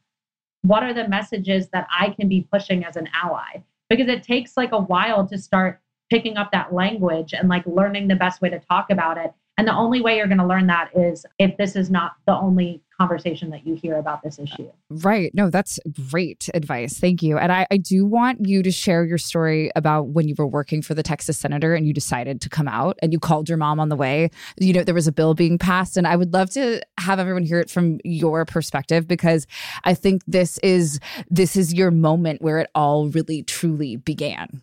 [0.64, 3.64] what are the messages that I can be pushing as an ally?
[3.89, 5.80] Because it takes like a while to start
[6.10, 9.32] picking up that language and like learning the best way to talk about it.
[9.58, 12.36] And the only way you're going to learn that is if this is not the
[12.36, 14.71] only conversation that you hear about this issue.
[14.89, 15.31] Right.
[15.33, 15.79] No, that's
[16.09, 16.99] great advice.
[16.99, 17.37] Thank you.
[17.37, 20.81] And I, I do want you to share your story about when you were working
[20.81, 23.79] for the Texas senator and you decided to come out and you called your mom
[23.79, 24.31] on the way.
[24.59, 25.95] You know, there was a bill being passed.
[25.95, 29.45] And I would love to have everyone hear it from your perspective because
[29.83, 34.61] I think this is this is your moment where it all really truly began.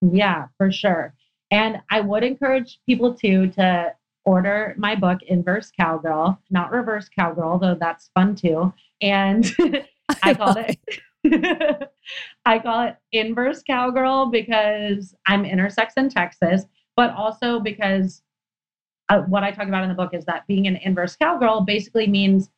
[0.00, 1.14] Yeah, for sure.
[1.50, 3.94] And I would encourage people too to
[4.26, 8.74] order my book, Inverse Cowgirl, not Reverse Cowgirl, though that's fun too.
[9.00, 9.50] And
[10.22, 10.78] I called it.
[12.44, 16.64] I call it inverse cowgirl because I'm intersex in Texas,
[16.96, 18.22] but also because
[19.08, 22.06] uh, what I talk about in the book is that being an inverse cowgirl basically
[22.06, 22.50] means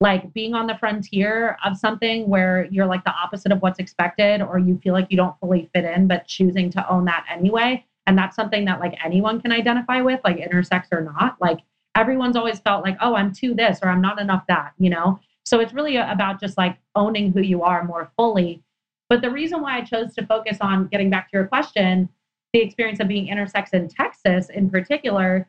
[0.00, 4.40] like being on the frontier of something where you're like the opposite of what's expected
[4.40, 7.84] or you feel like you don't fully fit in, but choosing to own that anyway.
[8.10, 11.36] And that's something that like anyone can identify with, like intersex or not.
[11.40, 11.60] Like
[11.94, 15.20] everyone's always felt like, oh, I'm too this or I'm not enough that, you know?
[15.46, 18.64] So it's really about just like owning who you are more fully.
[19.08, 22.08] But the reason why I chose to focus on getting back to your question,
[22.52, 25.48] the experience of being intersex in Texas in particular,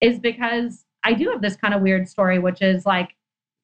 [0.00, 3.16] is because I do have this kind of weird story, which is like,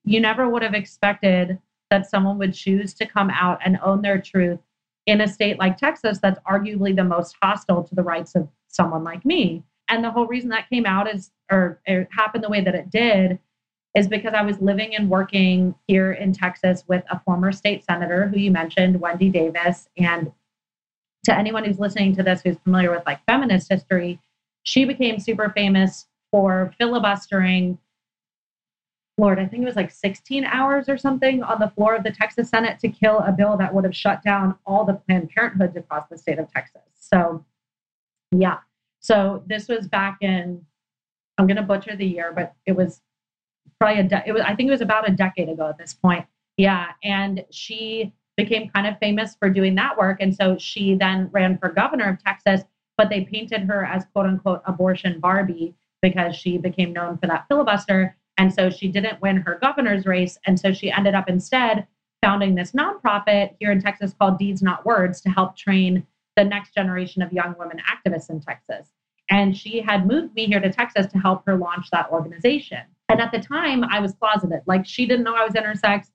[0.04, 4.20] you never would have expected that someone would choose to come out and own their
[4.20, 4.60] truth
[5.06, 9.04] in a state like Texas that's arguably the most hostile to the rights of someone
[9.04, 9.62] like me.
[9.88, 12.90] And the whole reason that came out is, or it happened the way that it
[12.90, 13.38] did,
[13.94, 18.26] is because I was living and working here in Texas with a former state senator
[18.26, 19.88] who you mentioned, Wendy Davis.
[19.96, 20.32] And
[21.24, 24.18] to anyone who's listening to this who's familiar with like feminist history,
[24.64, 27.78] she became super famous for filibustering
[29.16, 32.10] Lord, I think it was like 16 hours or something on the floor of the
[32.10, 35.76] Texas Senate to kill a bill that would have shut down all the Planned Parenthoods
[35.76, 36.82] across the state of Texas.
[36.98, 37.44] So,
[38.32, 38.58] yeah.
[39.00, 40.64] So this was back in,
[41.38, 43.00] I'm going to butcher the year, but it was
[43.78, 45.94] probably a, de- it was, I think it was about a decade ago at this
[45.94, 46.26] point.
[46.56, 46.88] Yeah.
[47.04, 50.18] And she became kind of famous for doing that work.
[50.20, 52.62] And so she then ran for governor of Texas,
[52.96, 57.46] but they painted her as quote unquote abortion Barbie because she became known for that
[57.48, 58.16] filibuster.
[58.38, 60.38] And so she didn't win her governor's race.
[60.46, 61.86] And so she ended up instead
[62.20, 66.06] founding this nonprofit here in Texas called Deeds Not Words to help train
[66.36, 68.88] the next generation of young women activists in Texas.
[69.30, 72.80] And she had moved me here to Texas to help her launch that organization.
[73.08, 74.62] And at the time, I was closeted.
[74.66, 76.06] Like she didn't know I was intersex.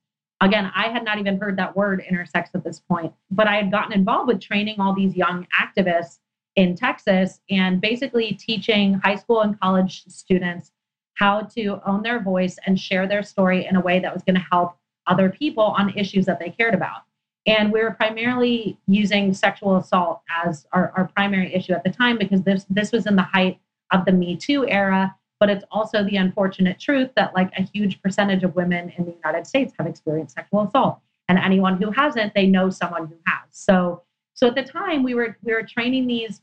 [0.41, 3.71] Again, I had not even heard that word intersex at this point, but I had
[3.71, 6.19] gotten involved with training all these young activists
[6.55, 10.71] in Texas and basically teaching high school and college students
[11.19, 14.35] how to own their voice and share their story in a way that was going
[14.35, 17.01] to help other people on issues that they cared about.
[17.45, 22.17] And we were primarily using sexual assault as our, our primary issue at the time
[22.17, 23.59] because this this was in the height
[23.91, 25.15] of the Me Too era.
[25.39, 29.13] But it's also the unfortunate truth that like a huge percentage of women in the
[29.13, 30.99] United States have experienced sexual assault.
[31.29, 33.47] And anyone who hasn't, they know someone who has.
[33.51, 34.03] So
[34.33, 36.41] so at the time we were we were training these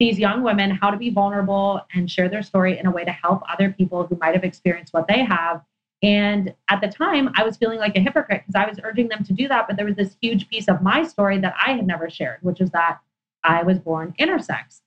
[0.00, 3.12] these young women how to be vulnerable and share their story in a way to
[3.12, 5.62] help other people who might have experienced what they have.
[6.02, 9.24] And at the time, I was feeling like a hypocrite because I was urging them
[9.24, 9.66] to do that.
[9.66, 12.60] But there was this huge piece of my story that I had never shared, which
[12.60, 12.98] is that
[13.44, 14.80] I was born intersex.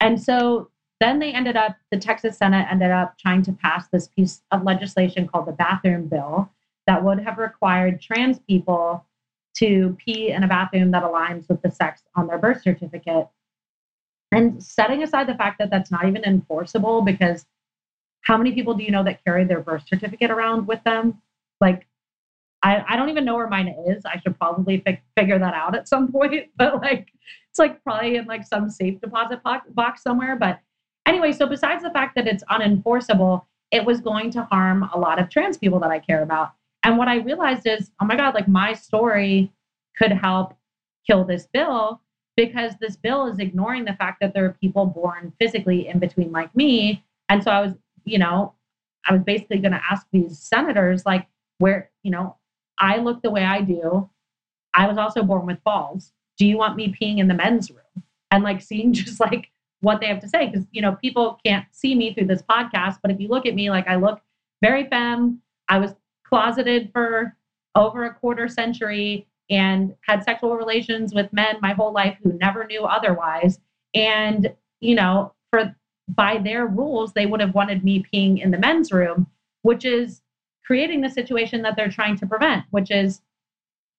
[0.00, 0.70] And so
[1.00, 4.62] then they ended up, the Texas Senate ended up trying to pass this piece of
[4.62, 6.50] legislation called the bathroom bill
[6.86, 9.04] that would have required trans people
[9.56, 13.28] to pee in a bathroom that aligns with the sex on their birth certificate
[14.32, 17.46] and setting aside the fact that that's not even enforceable, because
[18.22, 21.22] how many people do you know that carry their birth certificate around with them?
[21.60, 21.86] Like,
[22.62, 24.04] I, I don't even know where mine is.
[24.04, 26.50] I should probably fi- figure that out at some point.
[26.56, 27.08] But like,
[27.50, 30.36] it's like probably in like some safe deposit box somewhere.
[30.36, 30.58] But
[31.06, 35.20] anyway, so besides the fact that it's unenforceable, it was going to harm a lot
[35.20, 36.52] of trans people that I care about.
[36.84, 39.52] And what I realized is, oh my God, like my story
[39.96, 40.54] could help
[41.06, 42.00] kill this bill
[42.36, 46.32] because this bill is ignoring the fact that there are people born physically in between
[46.32, 47.02] like me.
[47.28, 47.74] And so I was,
[48.04, 48.54] you know,
[49.08, 51.26] I was basically going to ask these senators, like,
[51.58, 52.36] where, you know,
[52.78, 54.08] I look the way I do.
[54.74, 56.12] I was also born with balls.
[56.36, 58.02] Do you want me peeing in the men's room?
[58.30, 59.48] And like seeing just like
[59.80, 60.50] what they have to say.
[60.52, 63.54] Cause, you know, people can't see me through this podcast, but if you look at
[63.54, 64.20] me, like I look
[64.62, 65.40] very femme.
[65.68, 67.34] I was closeted for
[67.74, 72.66] over a quarter century and had sexual relations with men my whole life who never
[72.66, 73.60] knew otherwise.
[73.94, 75.74] And, you know, for
[76.08, 79.26] by their rules, they would have wanted me peeing in the men's room,
[79.62, 80.22] which is
[80.64, 83.20] creating the situation that they're trying to prevent, which is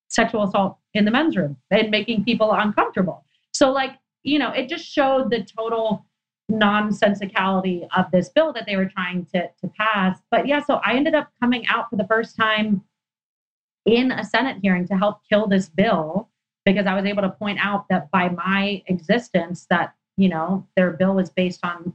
[0.10, 3.24] sexual assault in the men's room and making people uncomfortable.
[3.54, 3.94] So, like,
[4.24, 6.06] you know, it just showed the total
[6.52, 10.20] nonsensicality of this bill that they were trying to, to pass.
[10.32, 12.84] But yeah, so I ended up coming out for the first time
[13.88, 16.30] in a Senate hearing to help kill this bill
[16.66, 20.92] because I was able to point out that by my existence that, you know, their
[20.92, 21.94] bill was based on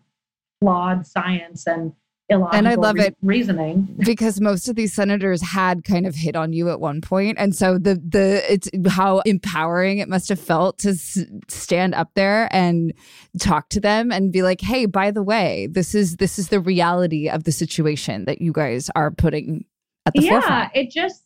[0.61, 1.93] flawed science and
[2.31, 3.95] illogical and I love re- it reasoning.
[3.99, 7.37] because most of these senators had kind of hit on you at one point.
[7.39, 11.19] And so the the it's how empowering it must have felt to s-
[11.49, 12.95] stand up there and
[13.39, 16.61] talk to them and be like hey by the way this is this is the
[16.61, 19.65] reality of the situation that you guys are putting
[20.07, 20.71] at the yeah, forefront.
[20.75, 21.25] it just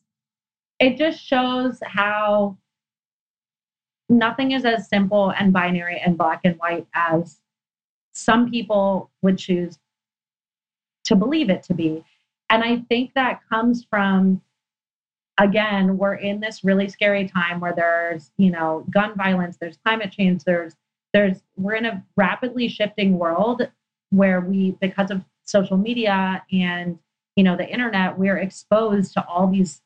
[0.79, 2.57] it just shows how
[4.09, 7.41] nothing is as simple and binary and black and white as
[8.13, 9.79] some people would choose
[11.05, 12.05] to believe it to be.
[12.51, 14.41] And I think that comes from,
[15.39, 20.13] again, we're in this really scary time where there's, you know, gun violence, there's climate
[20.13, 20.75] change, there's,
[21.13, 23.69] there's, we're in a rapidly shifting world
[24.11, 26.99] where we, because of social media and,
[27.35, 29.83] you know, the internet, we're exposed to all these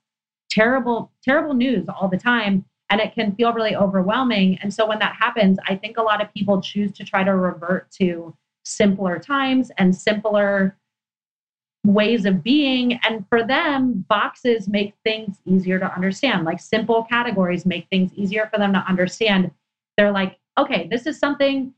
[0.51, 2.65] terrible, terrible news all the time.
[2.91, 4.59] And it can feel really overwhelming.
[4.63, 7.35] And so when that happens, I think a lot of people choose to try to
[7.37, 10.77] revert to simpler times and simpler
[11.87, 12.99] ways of being.
[13.05, 16.45] And for them, boxes make things easier to understand.
[16.45, 19.53] Like simple categories make things easier for them to understand.
[19.97, 21.73] They're like, okay, this is something,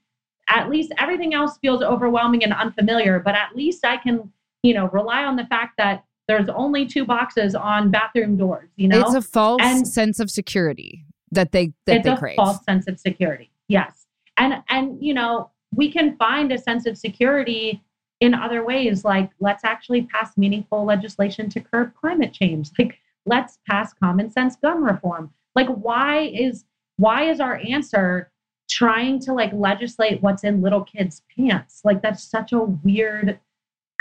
[0.49, 4.89] at least everything else feels overwhelming and unfamiliar, but at least I can, you know,
[4.89, 9.01] rely on the fact that there's only two boxes on bathroom doors, you know?
[9.01, 12.65] it's a false And- sense of security that they that it's they a crave false
[12.65, 13.51] sense of security.
[13.69, 14.07] Yes.
[14.39, 17.83] And and you know, we can find a sense of security
[18.21, 22.71] in other ways like let's actually pass meaningful legislation to curb climate change.
[22.79, 25.33] Like let's pass common sense gun reform.
[25.55, 26.65] Like why is
[26.97, 28.31] why is our answer
[28.71, 31.83] trying to like legislate what's in little kids pants?
[31.85, 33.39] Like that's such a weird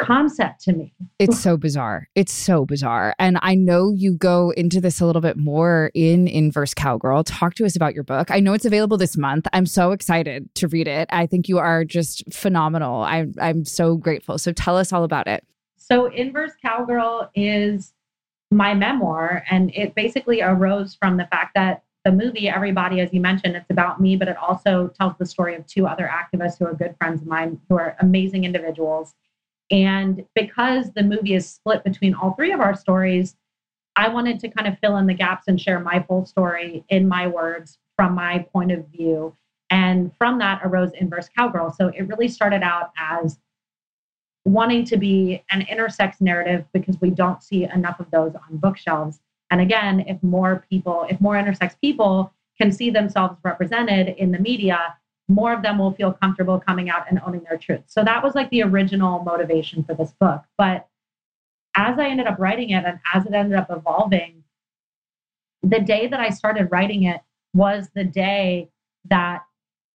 [0.01, 0.93] concept to me.
[1.19, 2.09] It's so bizarre.
[2.15, 3.15] It's so bizarre.
[3.19, 7.23] And I know you go into this a little bit more in Inverse Cowgirl.
[7.23, 8.31] Talk to us about your book.
[8.31, 9.47] I know it's available this month.
[9.53, 11.07] I'm so excited to read it.
[11.11, 13.01] I think you are just phenomenal.
[13.03, 14.37] I, I'm so grateful.
[14.37, 15.45] So tell us all about it.
[15.77, 17.91] So, Inverse Cowgirl is
[18.49, 23.13] my memoir, and it basically arose from the fact that the movie, Every Body, as
[23.13, 26.57] you mentioned, it's about me, but it also tells the story of two other activists
[26.57, 29.13] who are good friends of mine, who are amazing individuals.
[29.71, 33.35] And because the movie is split between all three of our stories,
[33.95, 37.07] I wanted to kind of fill in the gaps and share my full story in
[37.07, 39.35] my words from my point of view.
[39.69, 41.71] And from that arose Inverse Cowgirl.
[41.71, 43.39] So it really started out as
[44.43, 49.19] wanting to be an intersex narrative because we don't see enough of those on bookshelves.
[49.49, 54.39] And again, if more people, if more intersex people can see themselves represented in the
[54.39, 54.95] media,
[55.31, 57.81] more of them will feel comfortable coming out and owning their truth.
[57.87, 60.43] So that was like the original motivation for this book.
[60.57, 60.87] But
[61.75, 64.43] as I ended up writing it and as it ended up evolving,
[65.63, 67.21] the day that I started writing it
[67.53, 68.69] was the day
[69.09, 69.43] that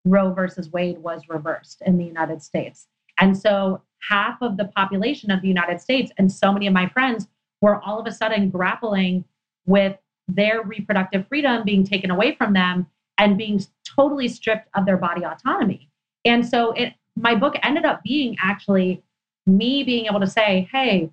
[0.05, 2.87] Roe versus Wade was reversed in the United States.
[3.18, 6.89] And so half of the population of the United States and so many of my
[6.89, 7.26] friends
[7.61, 9.24] were all of a sudden grappling
[9.66, 9.97] with
[10.28, 12.87] their reproductive freedom being taken away from them
[13.18, 15.88] and being totally stripped of their body autonomy.
[16.24, 19.02] And so it my book ended up being actually
[19.46, 21.10] me being able to say, hey,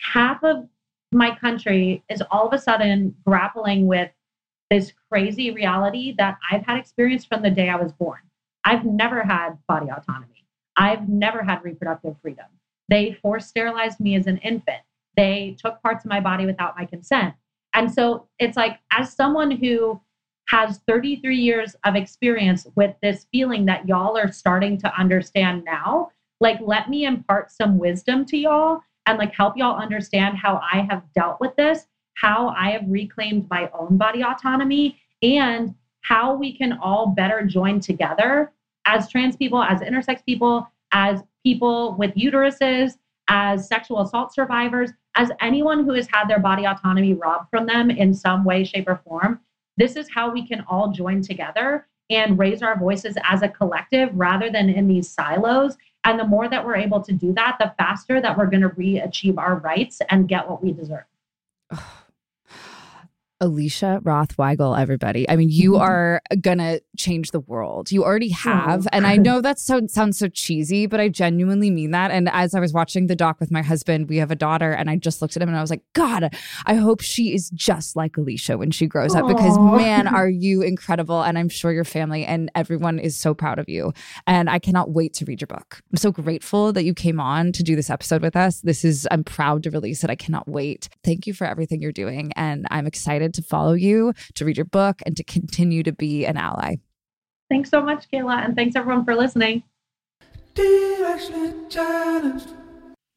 [0.00, 0.66] half of
[1.12, 4.10] my country is all of a sudden grappling with
[4.70, 8.20] this crazy reality that I've had experienced from the day I was born.
[8.64, 10.46] I've never had body autonomy.
[10.76, 12.46] I've never had reproductive freedom.
[12.88, 14.80] They forced sterilized me as an infant.
[15.16, 17.34] They took parts of my body without my consent.
[17.74, 20.00] And so it's like, as someone who
[20.48, 26.10] has 33 years of experience with this feeling that y'all are starting to understand now,
[26.40, 30.86] like, let me impart some wisdom to y'all and like help y'all understand how I
[30.90, 36.56] have dealt with this, how I have reclaimed my own body autonomy, and how we
[36.56, 38.52] can all better join together
[38.86, 45.30] as trans people, as intersex people, as people with uteruses, as sexual assault survivors, as
[45.40, 49.00] anyone who has had their body autonomy robbed from them in some way, shape, or
[49.06, 49.40] form.
[49.82, 54.10] This is how we can all join together and raise our voices as a collective
[54.12, 55.76] rather than in these silos.
[56.04, 58.68] And the more that we're able to do that, the faster that we're going to
[58.68, 61.02] re achieve our rights and get what we deserve.
[63.42, 65.28] Alicia Roth Weigel, everybody.
[65.28, 65.82] I mean, you Mm-hmm.
[65.82, 67.90] are gonna change the world.
[67.90, 68.86] You already have.
[68.92, 72.10] And I know that so, sounds so cheesy, but I genuinely mean that.
[72.12, 74.88] And as I was watching the doc with my husband, we have a daughter, and
[74.88, 76.34] I just looked at him and I was like, God,
[76.66, 80.62] I hope she is just like Alicia when she grows up because man, are you
[80.62, 81.22] incredible.
[81.22, 83.92] And I'm sure your family and everyone is so proud of you.
[84.26, 85.80] And I cannot wait to read your book.
[85.90, 88.60] I'm so grateful that you came on to do this episode with us.
[88.60, 90.10] This is, I'm proud to release it.
[90.10, 90.88] I cannot wait.
[91.02, 92.32] Thank you for everything you're doing.
[92.36, 96.24] And I'm excited to follow you, to read your book, and to continue to be
[96.24, 96.76] an ally.
[97.50, 98.44] Thanks so much, Kayla.
[98.44, 99.62] And thanks everyone for listening.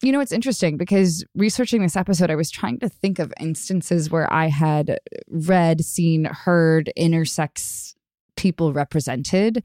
[0.01, 4.11] You know, it's interesting because researching this episode, I was trying to think of instances
[4.11, 4.99] where I had
[5.29, 7.95] read, seen, heard intersex
[8.35, 9.63] people represented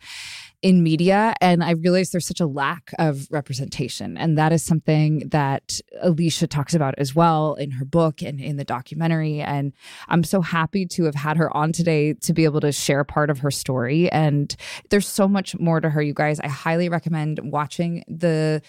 [0.63, 1.35] in media.
[1.41, 4.19] And I realized there's such a lack of representation.
[4.19, 8.57] And that is something that Alicia talks about as well in her book and in
[8.57, 9.41] the documentary.
[9.41, 9.73] And
[10.09, 13.31] I'm so happy to have had her on today to be able to share part
[13.31, 14.11] of her story.
[14.11, 14.55] And
[14.91, 16.41] there's so much more to her, you guys.
[16.41, 18.61] I highly recommend watching the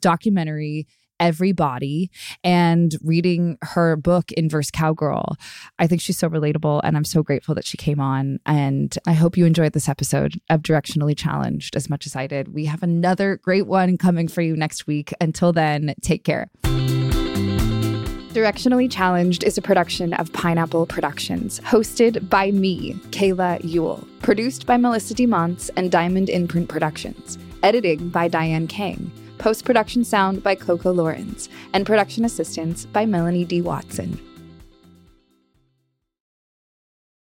[0.00, 0.86] documentary
[1.20, 2.10] Every Body
[2.44, 5.36] and reading her book Inverse Cowgirl.
[5.78, 9.12] I think she's so relatable and I'm so grateful that she came on and I
[9.12, 12.54] hope you enjoyed this episode of Directionally Challenged as much as I did.
[12.54, 15.12] We have another great one coming for you next week.
[15.20, 16.48] Until then, take care.
[18.38, 24.76] Directionally Challenged is a production of Pineapple Productions, hosted by me, Kayla Yule, produced by
[24.76, 30.92] Melissa DeMonts and Diamond Imprint Productions, editing by Diane Kang, post production sound by Coco
[30.92, 33.60] Lawrence, and production assistance by Melanie D.
[33.62, 34.27] Watson.